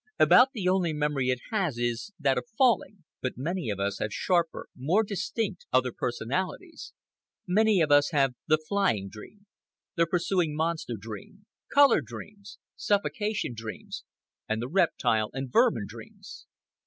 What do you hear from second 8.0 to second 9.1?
have the flying